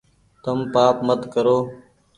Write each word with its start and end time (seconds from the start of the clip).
تم 0.43 0.59
پآپ 0.73 0.95
مت 1.07 1.21
ڪرو 1.33 1.57